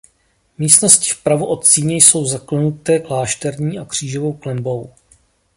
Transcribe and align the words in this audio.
Místnosti 0.57 1.09
vpravo 1.09 1.45
od 1.47 1.65
síně 1.65 1.95
jsou 1.95 2.25
zaklenuté 2.25 2.99
klášterní 2.99 3.79
a 3.79 3.85
křížovou 3.85 4.33
klenbou. 4.33 4.93